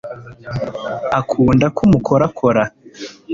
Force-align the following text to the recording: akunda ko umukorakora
akunda 1.19 1.65
ko 1.75 1.79
umukorakora 1.87 2.63